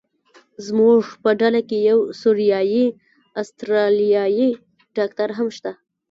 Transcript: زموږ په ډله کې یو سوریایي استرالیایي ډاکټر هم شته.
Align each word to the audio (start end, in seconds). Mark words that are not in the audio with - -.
زموږ 0.65 1.01
په 1.23 1.29
ډله 1.39 1.61
کې 1.69 1.77
یو 1.89 1.99
سوریایي 2.21 2.85
استرالیایي 3.41 4.49
ډاکټر 4.97 5.29
هم 5.37 5.47
شته. 5.57 5.71